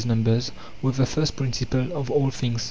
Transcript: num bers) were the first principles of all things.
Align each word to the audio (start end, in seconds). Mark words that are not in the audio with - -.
num 0.03 0.19
bers) 0.23 0.51
were 0.81 0.89
the 0.91 1.05
first 1.05 1.35
principles 1.35 1.91
of 1.91 2.09
all 2.09 2.31
things. 2.31 2.59